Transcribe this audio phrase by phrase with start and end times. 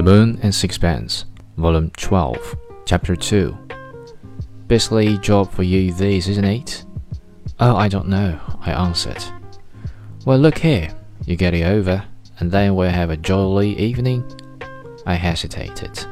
[0.00, 1.26] The Moon and Sixpence,
[1.58, 3.54] Volume 12, Chapter 2.
[4.66, 6.86] Beastly job for you, this, isn't it?
[7.58, 9.22] Oh, I don't know, I answered.
[10.24, 10.88] Well, look here,
[11.26, 12.02] you get it over,
[12.38, 14.24] and then we'll have a jolly evening.
[15.04, 16.06] I hesitated.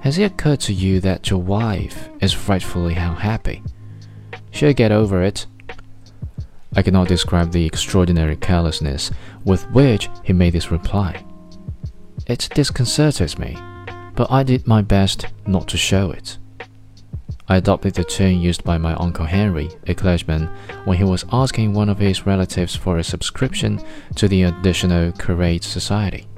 [0.00, 3.62] Has it occurred to you that your wife is frightfully unhappy?
[4.50, 5.46] She'll get over it.
[6.74, 9.12] I cannot describe the extraordinary carelessness
[9.44, 11.24] with which he made this reply.
[12.26, 13.56] It disconcerted me,
[14.14, 16.38] but I did my best not to show it.
[17.48, 20.46] I adopted the tone used by my Uncle Henry, a clergyman,
[20.84, 23.82] when he was asking one of his relatives for a subscription
[24.14, 26.28] to the Additional Curates Society.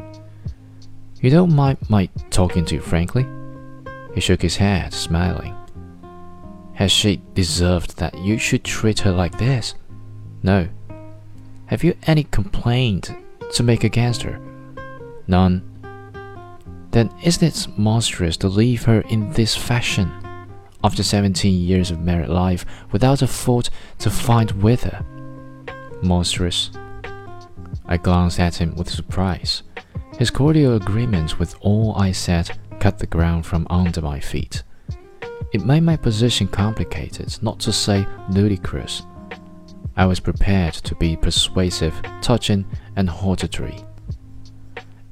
[1.20, 3.26] You don't mind my talking to you frankly?
[4.14, 5.54] He shook his head, smiling.
[6.74, 9.74] Has she deserved that you should treat her like this?
[10.42, 10.68] No.
[11.66, 13.12] Have you any complaint
[13.52, 14.40] to make against her?
[15.26, 15.71] None.
[16.92, 20.12] Then isn't it monstrous to leave her in this fashion,
[20.84, 25.04] after seventeen years of married life, without a fault to find with her?
[26.02, 26.70] Monstrous.
[27.86, 29.62] I glanced at him with surprise.
[30.18, 34.62] His cordial agreement with all I said cut the ground from under my feet.
[35.52, 39.02] It made my position complicated, not to say ludicrous.
[39.96, 42.64] I was prepared to be persuasive, touching,
[42.96, 43.84] and hortatory,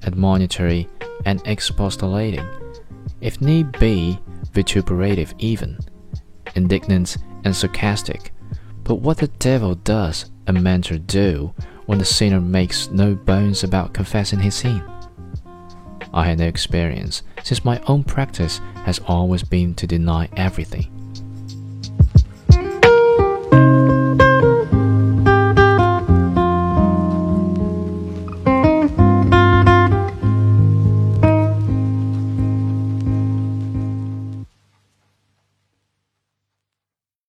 [0.04, 0.88] admonitory,
[1.24, 2.46] and expostulating,
[3.20, 4.18] if need be,
[4.52, 5.78] vituperative even,
[6.54, 8.32] indignant and sarcastic.
[8.84, 11.54] But what the devil does a mentor do
[11.86, 14.82] when the sinner makes no bones about confessing his sin?
[16.12, 20.99] I had no experience, since my own practice has always been to deny everything.